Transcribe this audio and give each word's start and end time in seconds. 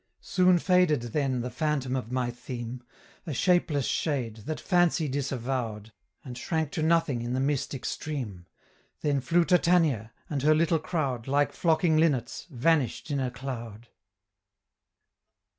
Soon 0.23 0.57
faded 0.57 0.99
then 1.13 1.41
the 1.41 1.51
Phantom 1.51 1.95
of 1.95 2.11
my 2.11 2.31
theme 2.31 2.81
A 3.27 3.35
shapeless 3.35 3.85
shade, 3.85 4.37
that 4.47 4.59
fancy 4.59 5.07
disavowed, 5.07 5.91
And 6.25 6.35
shrank 6.35 6.71
to 6.71 6.81
nothing 6.81 7.21
in 7.21 7.33
the 7.33 7.39
mist 7.39 7.75
extreme, 7.75 8.47
Then 9.01 9.21
flew 9.21 9.45
Titania, 9.45 10.11
and 10.27 10.41
her 10.41 10.55
little 10.55 10.79
crowd, 10.79 11.27
Like 11.27 11.51
flocking 11.51 11.97
linnets, 11.97 12.47
vanished 12.49 13.11
in 13.11 13.19
a 13.19 13.29
cloud. 13.29 13.89